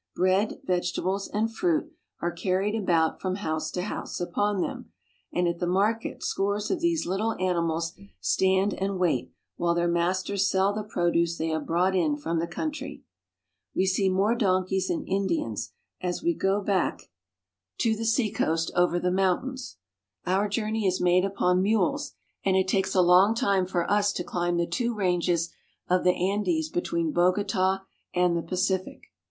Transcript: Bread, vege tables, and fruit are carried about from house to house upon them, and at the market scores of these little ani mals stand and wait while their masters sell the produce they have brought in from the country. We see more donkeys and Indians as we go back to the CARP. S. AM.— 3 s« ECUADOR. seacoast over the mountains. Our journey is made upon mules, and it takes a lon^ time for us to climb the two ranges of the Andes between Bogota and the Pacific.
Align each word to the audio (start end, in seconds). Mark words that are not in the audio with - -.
Bread, 0.15 0.59
vege 0.67 0.95
tables, 0.95 1.27
and 1.27 1.53
fruit 1.53 1.93
are 2.21 2.31
carried 2.31 2.73
about 2.73 3.21
from 3.21 3.35
house 3.35 3.69
to 3.69 3.83
house 3.83 4.19
upon 4.19 4.59
them, 4.59 4.91
and 5.31 5.47
at 5.47 5.59
the 5.59 5.67
market 5.67 6.23
scores 6.23 6.71
of 6.71 6.79
these 6.79 7.05
little 7.05 7.33
ani 7.33 7.59
mals 7.59 7.91
stand 8.19 8.73
and 8.73 8.97
wait 8.97 9.31
while 9.57 9.75
their 9.75 9.87
masters 9.87 10.49
sell 10.49 10.73
the 10.73 10.81
produce 10.83 11.37
they 11.37 11.49
have 11.49 11.67
brought 11.67 11.95
in 11.95 12.17
from 12.17 12.39
the 12.39 12.47
country. 12.47 13.03
We 13.75 13.85
see 13.85 14.09
more 14.09 14.33
donkeys 14.33 14.89
and 14.89 15.07
Indians 15.07 15.71
as 16.01 16.23
we 16.23 16.33
go 16.33 16.61
back 16.61 17.03
to 17.77 17.91
the 17.95 17.97
CARP. 17.97 17.99
S. 17.99 17.99
AM.— 17.99 17.99
3 17.99 18.01
s« 18.01 18.09
ECUADOR. 18.09 18.09
seacoast 18.51 18.71
over 18.75 18.99
the 18.99 19.11
mountains. 19.11 19.77
Our 20.25 20.49
journey 20.49 20.87
is 20.87 20.99
made 20.99 21.25
upon 21.25 21.61
mules, 21.61 22.13
and 22.43 22.57
it 22.57 22.67
takes 22.67 22.95
a 22.95 23.03
lon^ 23.03 23.35
time 23.35 23.67
for 23.67 23.87
us 23.87 24.11
to 24.13 24.23
climb 24.23 24.57
the 24.57 24.65
two 24.65 24.95
ranges 24.95 25.53
of 25.87 26.03
the 26.03 26.15
Andes 26.15 26.69
between 26.69 27.11
Bogota 27.11 27.81
and 28.15 28.35
the 28.35 28.41
Pacific. 28.41 29.03